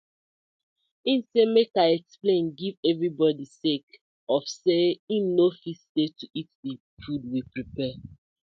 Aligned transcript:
Im 1.11 1.19
say 1.29 1.45
mek 1.55 1.71
I 1.85 1.87
explain 1.99 2.43
giv 2.59 2.73
everi 2.89 3.09
bodi 3.19 3.45
sake 3.61 3.91
of 4.35 4.43
say 4.61 4.83
im 5.15 5.25
no 5.37 5.45
fit 5.59 5.77
stay 5.83 6.07
to 6.19 6.25
eat 6.39 6.49
the 6.63 6.73
food 7.01 7.21
we 7.31 7.39
prapare. 7.51 7.99